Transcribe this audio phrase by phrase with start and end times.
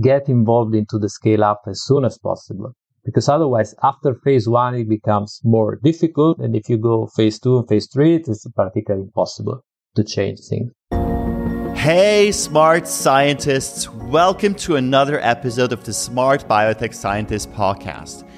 [0.00, 2.72] get involved into the scale up as soon as possible.
[3.04, 6.38] Because otherwise, after phase one, it becomes more difficult.
[6.38, 9.64] And if you go phase two and phase three, it is practically impossible
[9.94, 10.72] to change things.
[11.78, 13.88] Hey, smart scientists.
[13.88, 18.28] Welcome to another episode of the Smart Biotech Scientist podcast.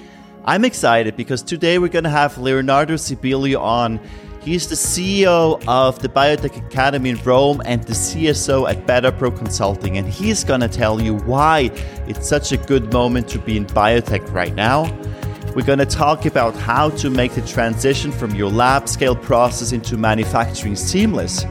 [0.44, 4.00] I'm excited because today we're going to have Leonardo Sibilio on.
[4.48, 9.98] He's the CEO of the Biotech Academy in Rome and the CSO at BetaPro Consulting,
[9.98, 11.70] and he's going to tell you why
[12.06, 14.84] it's such a good moment to be in biotech right now.
[15.54, 19.72] We're going to talk about how to make the transition from your lab scale process
[19.72, 21.44] into manufacturing seamless.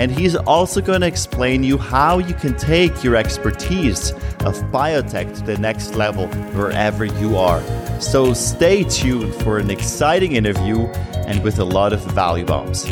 [0.00, 4.12] And he's also going to explain you how you can take your expertise
[4.46, 6.26] of biotech to the next level
[6.56, 7.62] wherever you are.
[8.00, 10.86] So stay tuned for an exciting interview
[11.28, 12.90] and with a lot of value bombs.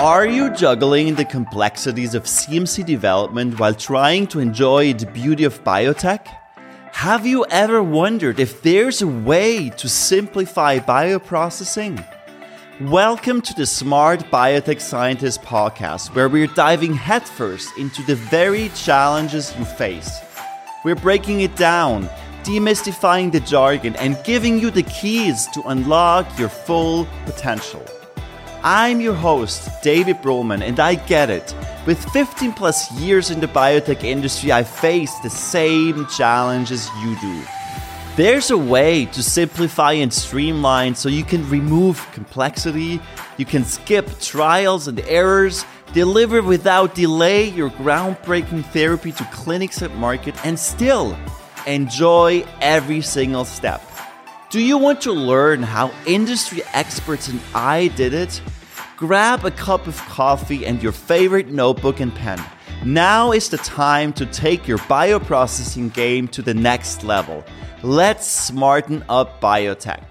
[0.00, 5.62] Are you juggling the complexities of CMC development while trying to enjoy the beauty of
[5.62, 6.26] biotech?
[6.92, 12.02] Have you ever wondered if there's a way to simplify bioprocessing?
[12.80, 19.54] Welcome to the Smart Biotech Scientist podcast, where we're diving headfirst into the very challenges
[19.58, 20.20] you face.
[20.84, 22.08] We're breaking it down
[22.48, 27.84] demystifying the jargon, and giving you the keys to unlock your full potential.
[28.62, 31.54] I'm your host, David Brühlmann, and I get it.
[31.86, 37.42] With 15 plus years in the biotech industry, I face the same challenges you do.
[38.18, 43.00] There's a way to simplify and streamline so you can remove complexity,
[43.36, 49.94] you can skip trials and errors, deliver without delay your groundbreaking therapy to clinics at
[49.94, 51.16] market, and still
[51.68, 53.82] Enjoy every single step.
[54.48, 58.40] Do you want to learn how industry experts and I did it?
[58.96, 62.42] Grab a cup of coffee and your favorite notebook and pen.
[62.84, 67.44] Now is the time to take your bioprocessing game to the next level.
[67.82, 70.04] Let's smarten up biotech.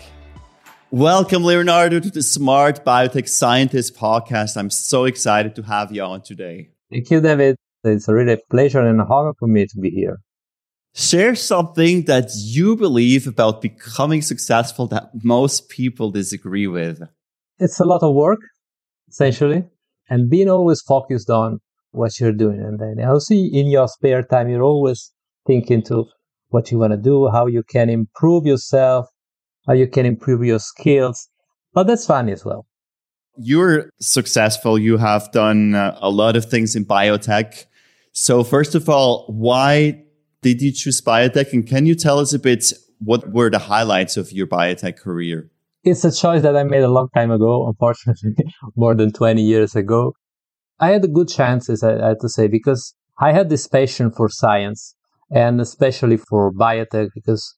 [0.91, 4.57] Welcome, Leonardo, to the Smart Biotech Scientist podcast.
[4.57, 6.69] I'm so excited to have you on today.
[6.91, 7.55] Thank you, David.
[7.83, 10.19] It's a really pleasure and an honor for me to be here
[10.97, 17.03] share something that you believe about becoming successful that most people disagree with.
[17.59, 18.39] It's a lot of work,
[19.07, 19.63] essentially,
[20.09, 21.59] and being always focused on
[21.97, 22.59] what you're doing.
[22.59, 25.11] And then also in your spare time, you're always
[25.45, 26.05] thinking to
[26.49, 29.07] what you want to do, how you can improve yourself,
[29.67, 31.27] how you can improve your skills.
[31.73, 32.65] But that's fun as well.
[33.37, 34.79] You're successful.
[34.79, 37.65] You have done uh, a lot of things in biotech.
[38.11, 40.03] So first of all, why
[40.41, 41.53] did you choose biotech?
[41.53, 45.51] And can you tell us a bit what were the highlights of your biotech career?
[45.83, 48.33] It's a choice that I made a long time ago, unfortunately,
[48.75, 50.13] more than 20 years ago.
[50.79, 54.95] I had good chances, I had to say, because I had this passion for science
[55.31, 57.55] and especially for biotech because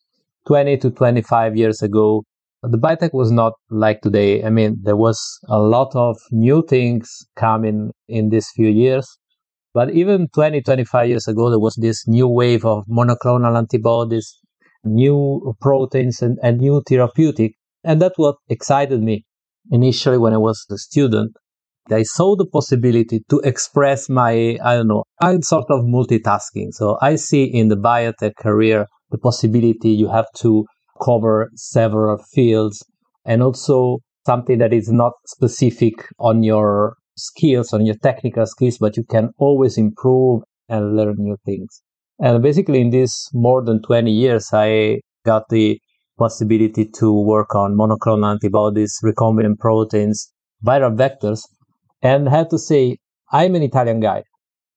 [0.48, 2.24] 20 to 25 years ago,
[2.64, 4.44] the biotech was not like today.
[4.44, 9.08] I mean, there was a lot of new things coming in these few years.
[9.74, 14.40] But even 20, 25 years ago, there was this new wave of monoclonal antibodies,
[14.84, 17.54] new proteins, and, and new therapeutic.
[17.84, 19.26] And that's what excited me
[19.72, 21.36] initially when I was a student.
[21.92, 26.72] I saw the possibility to express my, I don't know, I'm sort of multitasking.
[26.72, 30.66] So I see in the biotech career the possibility you have to
[31.04, 32.84] cover several fields
[33.26, 38.98] and also something that is not specific on your skills, on your technical skills, but
[38.98, 41.82] you can always improve and learn new things.
[42.20, 45.80] And basically, in this more than 20 years, I got the
[46.18, 50.32] possibility to work on monoclonal antibodies, recombinant proteins,
[50.66, 51.40] viral vectors.
[52.02, 52.98] And have to say,
[53.32, 54.24] I'm an Italian guy.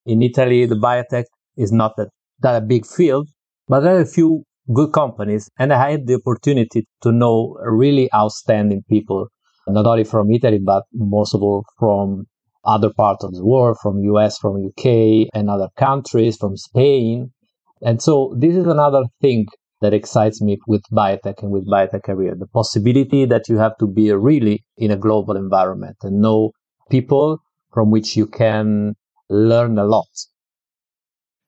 [0.06, 1.24] In Italy, the biotech
[1.56, 2.08] is not that,
[2.40, 3.28] that a big field,
[3.68, 4.44] but there are a few
[4.74, 5.48] good companies.
[5.58, 9.28] And I had the opportunity to know really outstanding people,
[9.68, 12.26] not only from Italy, but most of all from
[12.64, 17.32] other parts of the world, from US, from UK, and other countries, from Spain.
[17.80, 19.46] And so this is another thing
[19.80, 23.86] that excites me with biotech and with biotech career, the possibility that you have to
[23.88, 26.52] be really in a global environment and know
[26.92, 27.42] people
[27.72, 28.94] from which you can
[29.30, 30.12] learn a lot.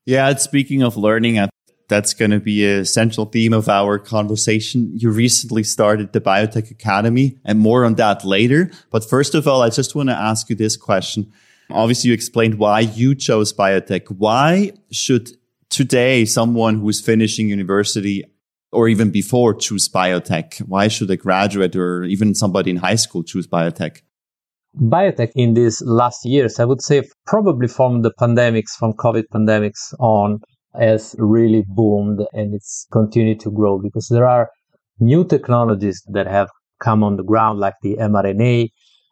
[0.07, 1.39] Yeah, speaking of learning,
[1.89, 4.91] that's going to be a central theme of our conversation.
[4.95, 8.71] You recently started the Biotech Academy and more on that later.
[8.91, 11.31] But first of all, I just want to ask you this question.
[11.71, 14.09] Obviously, you explained why you chose biotech.
[14.09, 15.31] Why should
[15.69, 18.25] today someone who's finishing university
[18.73, 20.59] or even before choose biotech?
[20.69, 24.01] Why should a graduate or even somebody in high school choose biotech?
[24.81, 29.95] Biotech in these last years, I would say probably from the pandemics, from COVID pandemics
[29.99, 30.41] on,
[30.79, 34.51] has really boomed and it's continued to grow because there are
[34.99, 36.49] new technologies that have
[36.81, 38.69] come on the ground, like the mRNA.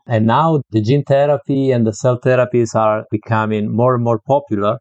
[0.06, 4.78] And now the gene therapy and the cell therapies are becoming more and more popular.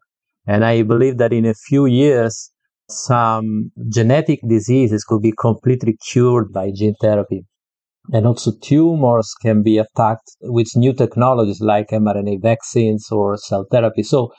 [0.48, 2.51] And I believe that in a few years,
[2.89, 7.45] some genetic diseases could be completely cured by gene therapy.
[8.12, 14.03] And also tumors can be attacked with new technologies like mRNA vaccines or cell therapy.
[14.03, 14.31] So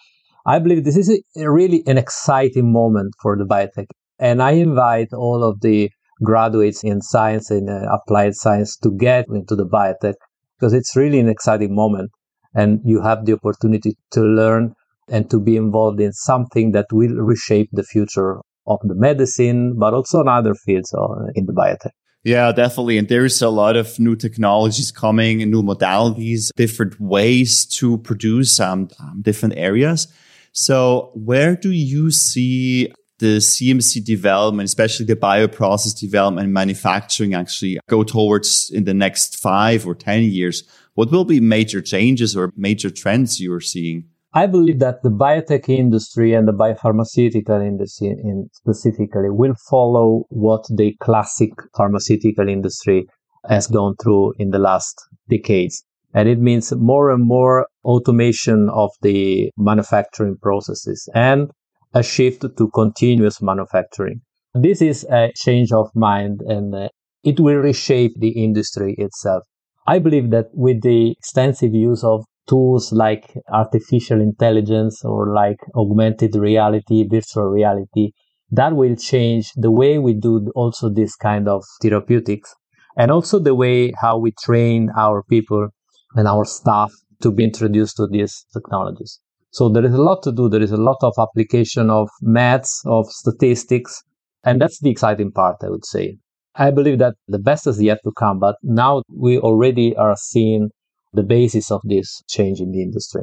[0.44, 3.86] I believe this is a, really an exciting moment for the biotech.
[4.18, 5.90] And I invite all of the
[6.22, 10.14] graduates in science and uh, applied science to get into the biotech
[10.58, 12.10] because it's really an exciting moment.
[12.54, 14.74] And you have the opportunity to learn
[15.08, 19.94] and to be involved in something that will reshape the future of the medicine, but
[19.94, 21.90] also in other fields uh, in the biotech.
[22.24, 22.98] Yeah, definitely.
[22.98, 28.60] And there's a lot of new technologies coming, and new modalities, different ways to produce
[28.60, 30.06] um, um, different areas.
[30.52, 37.80] So where do you see the CMC development, especially the bioprocess development and manufacturing actually
[37.88, 40.62] go towards in the next five or 10 years?
[40.94, 44.04] What will be major changes or major trends you are seeing?
[44.34, 50.64] I believe that the biotech industry and the biopharmaceutical industry in specifically will follow what
[50.70, 53.06] the classic pharmaceutical industry
[53.46, 54.98] has gone through in the last
[55.28, 55.84] decades.
[56.14, 61.50] And it means more and more automation of the manufacturing processes and
[61.92, 64.22] a shift to continuous manufacturing.
[64.54, 66.88] This is a change of mind and uh,
[67.22, 69.44] it will reshape the industry itself.
[69.86, 76.34] I believe that with the extensive use of tools like artificial intelligence or like augmented
[76.34, 78.12] reality, virtual reality,
[78.50, 82.54] that will change the way we do also this kind of therapeutics
[82.96, 85.68] and also the way how we train our people
[86.14, 86.92] and our staff
[87.22, 89.20] to be introduced to these technologies.
[89.50, 90.48] So there is a lot to do.
[90.48, 94.02] There is a lot of application of maths, of statistics,
[94.44, 96.16] and that's the exciting part, I would say.
[96.54, 100.70] I believe that the best is yet to come, but now we already are seeing
[101.12, 103.22] the basis of this change in the industry.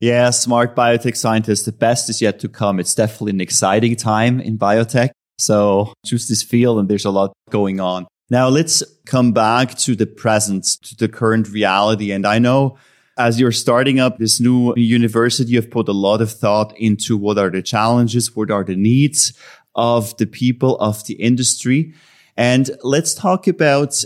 [0.00, 2.78] Yeah, smart biotech scientists, the best is yet to come.
[2.78, 5.10] It's definitely an exciting time in biotech.
[5.38, 8.06] So choose this field and there's a lot going on.
[8.30, 12.12] Now let's come back to the present, to the current reality.
[12.12, 12.78] And I know
[13.16, 17.38] as you're starting up this new university, you've put a lot of thought into what
[17.38, 19.32] are the challenges, what are the needs
[19.74, 21.94] of the people of the industry.
[22.36, 24.04] And let's talk about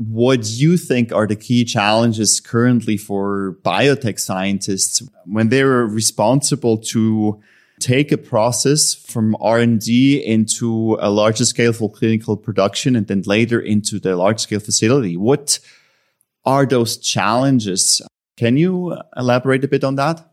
[0.00, 7.38] what you think are the key challenges currently for biotech scientists when they're responsible to
[7.80, 13.60] take a process from R&D into a larger scale for clinical production and then later
[13.60, 15.18] into the large scale facility.
[15.18, 15.58] What
[16.46, 18.00] are those challenges?
[18.38, 20.26] Can you elaborate a bit on that?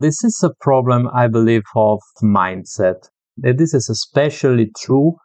[0.00, 3.08] This is a problem, I believe, of mindset.
[3.36, 5.16] This is especially true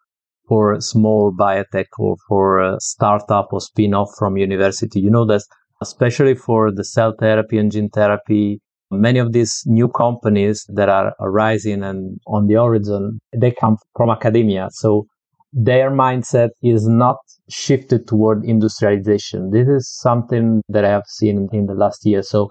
[0.47, 4.99] for small biotech or for a startup or spin-off from university.
[4.99, 5.43] You know that
[5.81, 8.61] especially for the cell therapy and gene therapy,
[8.91, 14.09] many of these new companies that are arising and on the horizon, they come from
[14.09, 14.69] academia.
[14.71, 15.07] So
[15.51, 17.17] their mindset is not
[17.49, 19.51] shifted toward industrialization.
[19.51, 22.23] This is something that I have seen in the last year.
[22.23, 22.49] So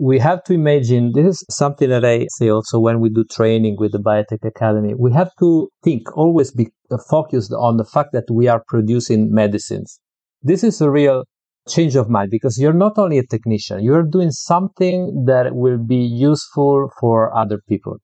[0.00, 3.76] we have to imagine this is something that I say also when we do training
[3.78, 4.94] with the Biotech Academy.
[4.96, 6.68] We have to think, always be
[7.10, 10.00] focused on the fact that we are producing medicines.
[10.42, 11.24] This is a real
[11.68, 15.96] change of mind because you're not only a technician, you're doing something that will be
[15.96, 17.96] useful for other people.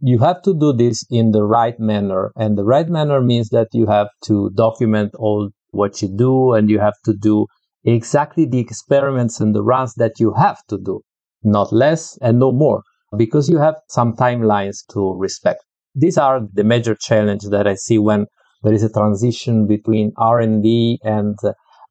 [0.00, 2.32] You have to do this in the right manner.
[2.36, 6.70] And the right manner means that you have to document all what you do and
[6.70, 7.46] you have to do
[7.84, 11.02] exactly the experiments and the runs that you have to do
[11.44, 12.82] not less and no more,
[13.16, 15.64] because you have some timelines to respect.
[15.94, 18.26] These are the major challenges that I see when
[18.62, 21.36] there is a transition between R&D and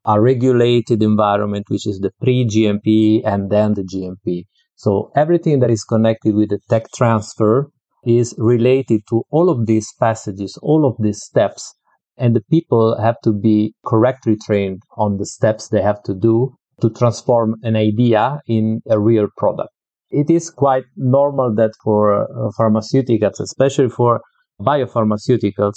[0.06, 4.46] a regulated environment, which is the pre-GMP and then the GMP.
[4.76, 7.70] So everything that is connected with the tech transfer
[8.06, 11.74] is related to all of these passages, all of these steps.
[12.18, 16.56] And the people have to be correctly trained on the steps they have to do
[16.82, 19.70] to transform an idea in a real product.
[20.10, 24.22] It is quite normal that for uh, pharmaceuticals, especially for
[24.62, 25.74] biopharmaceuticals,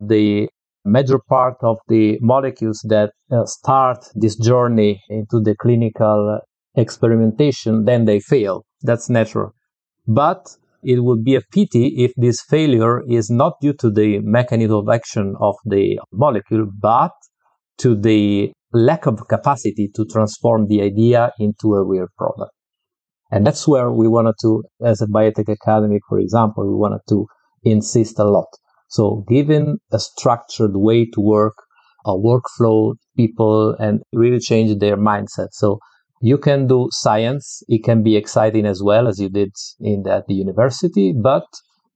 [0.00, 0.48] the
[0.84, 6.40] major part of the molecules that uh, start this journey into the clinical
[6.76, 8.64] experimentation, then they fail.
[8.82, 9.52] That's natural.
[10.06, 14.76] But it would be a pity if this failure is not due to the mechanism
[14.76, 17.12] of action of the molecule, but
[17.78, 22.52] to the lack of capacity to transform the idea into a real product.
[23.30, 27.26] And that's where we wanted to, as a biotech academy, for example, we wanted to
[27.62, 28.48] insist a lot.
[28.88, 31.54] So given a structured way to work,
[32.04, 35.48] a workflow, people, and really change their mindset.
[35.52, 35.78] So
[36.20, 37.62] you can do science.
[37.68, 41.46] It can be exciting as well as you did in at the university, but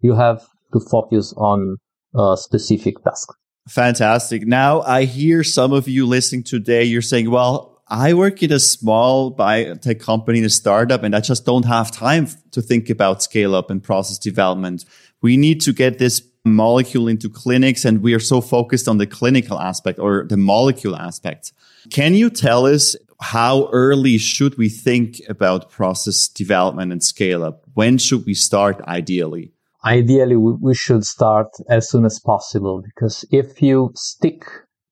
[0.01, 1.77] you have to focus on
[2.15, 3.29] a specific task.
[3.69, 4.47] Fantastic.
[4.47, 6.85] Now I hear some of you listening today.
[6.85, 11.45] You're saying, well, I work in a small biotech company, a startup, and I just
[11.45, 14.85] don't have time to think about scale up and process development.
[15.21, 19.07] We need to get this molecule into clinics and we are so focused on the
[19.07, 21.53] clinical aspect or the molecule aspect.
[21.91, 27.65] Can you tell us how early should we think about process development and scale up?
[27.75, 29.53] When should we start ideally?
[29.85, 34.45] Ideally, we should start as soon as possible because if you stick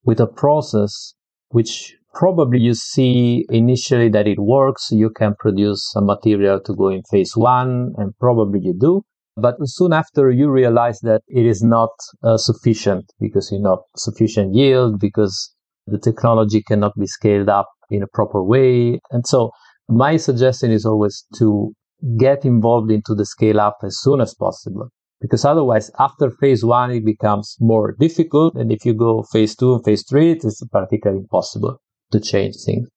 [0.05, 1.15] with a process
[1.49, 6.89] which probably you see initially that it works, you can produce some material to go
[6.89, 9.03] in phase one, and probably you do.
[9.37, 11.91] But soon after, you realize that it is not
[12.23, 15.53] uh, sufficient because you know sufficient yield because
[15.87, 18.99] the technology cannot be scaled up in a proper way.
[19.11, 19.51] And so
[19.89, 21.73] my suggestion is always to
[22.19, 24.89] get involved into the scale up as soon as possible.
[25.21, 28.55] Because otherwise, after phase one, it becomes more difficult.
[28.55, 31.81] And if you go phase two and phase three, it is practically impossible
[32.13, 32.89] to change things.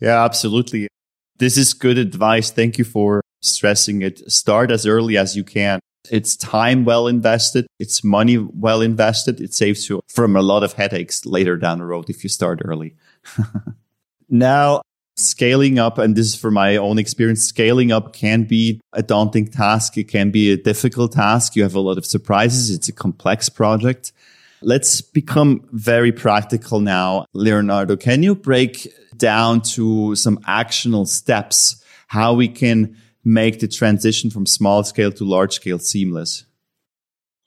[0.00, 0.88] Yeah, absolutely.
[1.38, 2.50] This is good advice.
[2.50, 4.30] Thank you for stressing it.
[4.30, 5.78] Start as early as you can.
[6.10, 7.66] It's time well invested.
[7.78, 9.40] It's money well invested.
[9.40, 12.60] It saves you from a lot of headaches later down the road if you start
[12.64, 12.96] early.
[14.28, 14.82] now,
[15.18, 19.46] scaling up, and this is from my own experience, scaling up can be a daunting
[19.46, 19.98] task.
[19.98, 21.56] It can be a difficult task.
[21.56, 22.70] You have a lot of surprises.
[22.70, 24.12] It's a complex project.
[24.60, 27.26] Let's become very practical now.
[27.32, 34.30] Leonardo, can you break down to some actionable steps how we can make the transition
[34.30, 36.44] from small scale to large scale seamless?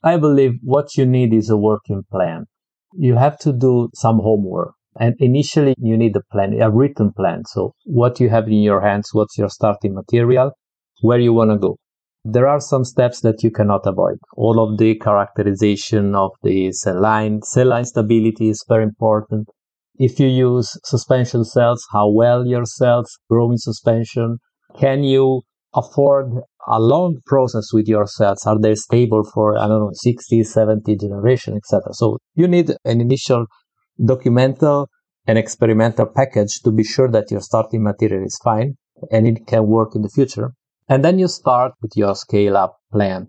[0.04, 2.46] I believe what you need is a working plan.
[2.94, 4.74] You have to do some homework.
[5.00, 7.43] And initially, you need a plan, a written plan.
[7.45, 10.51] So, what you have in your hands, what's your starting material,
[11.01, 11.77] where you want to go.
[12.24, 14.19] There are some steps that you cannot avoid.
[14.38, 19.48] All of the characterization of the cell line, cell line stability is very important.
[19.95, 24.38] If you use suspension cells, how well your cells grow in suspension.
[24.79, 25.41] Can you
[25.74, 26.27] afford
[26.67, 28.45] a long process with your cells?
[28.45, 31.93] Are they stable for, I don't know, 60, 70 generation, etc.?
[31.93, 33.48] So you need an initial
[34.01, 34.88] documental
[35.27, 38.75] and experimental package to be sure that your starting material is fine
[39.12, 40.51] and it can work in the future.
[40.89, 43.27] And then you start with your scale up plan.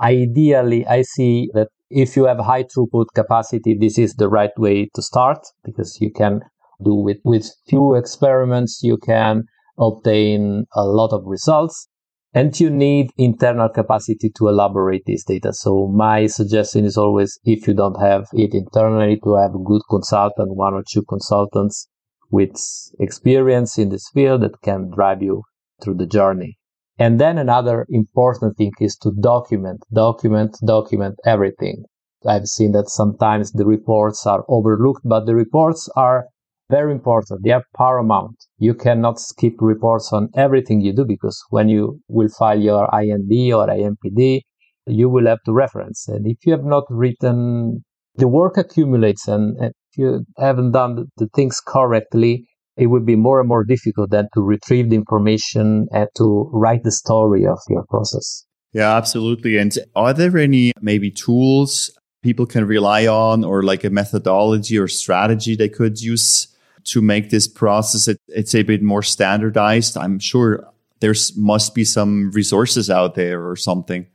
[0.00, 4.88] Ideally, I see that if you have high throughput capacity, this is the right way
[4.94, 6.40] to start because you can
[6.82, 9.44] do with, with few experiments, you can
[9.78, 11.88] obtain a lot of results
[12.32, 15.52] and you need internal capacity to elaborate this data.
[15.52, 19.82] So my suggestion is always, if you don't have it internally, to have a good
[19.90, 21.88] consultant, one or two consultants
[22.30, 22.56] with
[23.00, 25.42] experience in this field that can drive you
[25.82, 26.56] through the journey.
[26.98, 31.84] And then another important thing is to document, document, document everything.
[32.26, 36.26] I've seen that sometimes the reports are overlooked, but the reports are
[36.70, 37.42] very important.
[37.44, 38.36] They are paramount.
[38.58, 43.52] You cannot skip reports on everything you do because when you will file your IND
[43.52, 44.40] or IMPD,
[44.86, 46.08] you will have to reference.
[46.08, 47.84] And if you have not written,
[48.14, 49.28] the work accumulates.
[49.28, 52.46] And if you haven't done the things correctly,
[52.76, 56.82] it will be more and more difficult than to retrieve the information and to write
[56.84, 58.46] the story of your process.
[58.72, 59.58] Yeah, absolutely.
[59.58, 61.90] And are there any maybe tools
[62.22, 66.48] people can rely on or like a methodology or strategy they could use
[66.84, 70.66] to make this process it, it's a bit more standardized i'm sure
[71.00, 74.06] there's must be some resources out there or something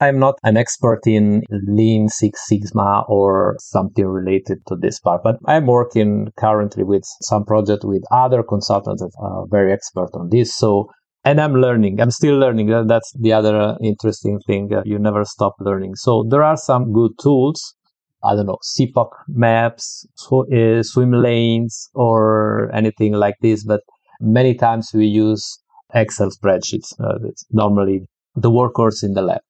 [0.00, 5.36] i'm not an expert in lean six sigma or something related to this part but
[5.46, 10.54] i'm working currently with some project with other consultants that are very expert on this
[10.54, 10.88] so
[11.24, 12.00] and I'm learning.
[12.00, 12.68] I'm still learning.
[12.86, 14.72] That's the other interesting thing.
[14.74, 15.96] Uh, you never stop learning.
[15.96, 17.74] So there are some good tools
[18.22, 23.64] I don't know, SIPOC maps, sw- uh, swim lanes, or anything like this.
[23.64, 23.80] But
[24.20, 25.58] many times we use
[25.94, 26.92] Excel spreadsheets.
[27.00, 29.40] Uh, it's normally the workhorse in the lab.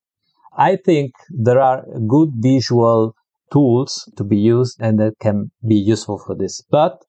[0.57, 3.15] I think there are good visual
[3.53, 6.63] tools to be used and that can be useful for this.
[6.71, 7.03] But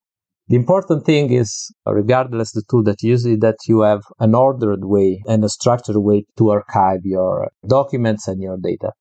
[0.47, 4.85] the important thing is, regardless the tool that you use, that you have an ordered
[4.85, 8.91] way and a structured way to archive your documents and your data.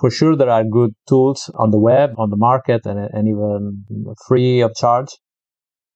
[0.00, 3.84] For sure, there are good tools on the web, on the market, and, and even
[4.26, 5.08] free of charge.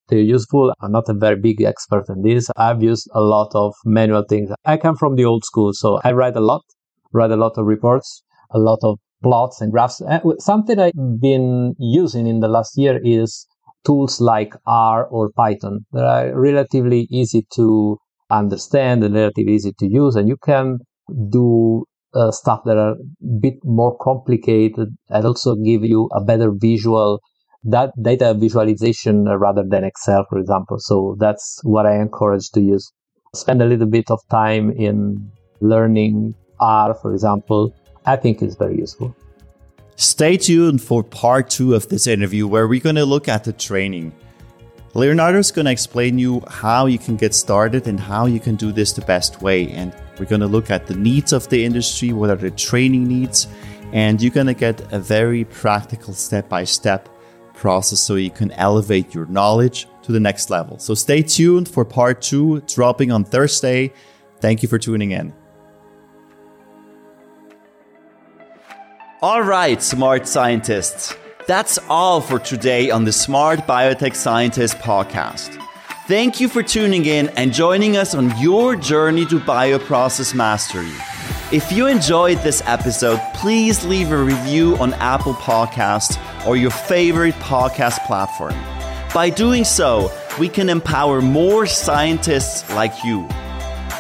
[0.09, 0.73] they're useful.
[0.81, 2.51] I'm not a very big expert in this.
[2.57, 4.51] I've used a lot of manual things.
[4.65, 6.63] I come from the old school, so I write a lot,
[7.13, 10.03] write a lot of reports, a lot of plots and graphs.
[10.03, 13.47] Uh, something I've been using in the last year is
[13.87, 15.87] tools like R or Python.
[15.93, 17.99] They are relatively easy to
[18.31, 20.79] understand and relatively easy to use, and you can
[21.31, 26.51] do uh, stuff that are a bit more complicated and also give you a better
[26.53, 27.21] visual
[27.65, 30.79] that data visualization rather than Excel, for example.
[30.81, 32.91] So that's what I encourage to use.
[33.35, 37.75] Spend a little bit of time in learning R, for example.
[38.05, 39.15] I think is very useful.
[39.95, 43.53] Stay tuned for part two of this interview where we're going to look at the
[43.53, 44.13] training.
[44.95, 48.57] Leonardo is going to explain you how you can get started and how you can
[48.57, 49.71] do this the best way.
[49.71, 53.09] And we're going to look at the needs of the industry, what are the training
[53.09, 53.49] needs,
[53.93, 57.09] and you're going to get a very practical step by step
[57.55, 60.79] process so you can elevate your knowledge to the next level.
[60.79, 63.95] So stay tuned for part two, dropping on Thursday.
[64.41, 65.33] Thank you for tuning in.
[69.23, 71.17] All right, smart scientists.
[71.47, 75.59] That's all for today on the Smart Biotech Scientist podcast.
[76.07, 80.93] Thank you for tuning in and joining us on your journey to bioprocess mastery.
[81.51, 87.35] If you enjoyed this episode, please leave a review on Apple Podcasts or your favorite
[87.35, 88.55] podcast platform.
[89.13, 93.29] By doing so, we can empower more scientists like you.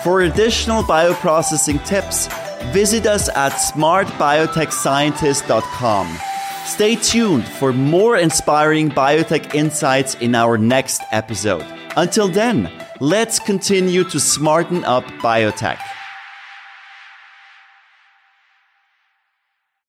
[0.04, 2.28] For additional bioprocessing tips,
[2.72, 6.31] visit us at smartbiotechscientist.com.
[6.72, 11.66] Stay tuned for more inspiring biotech insights in our next episode.
[11.98, 15.78] Until then, let's continue to smarten up biotech.